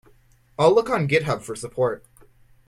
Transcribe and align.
I'll 0.57 0.73
look 0.73 0.89
on 0.89 1.07
Github 1.07 1.43
for 1.43 1.55
support. 1.55 2.03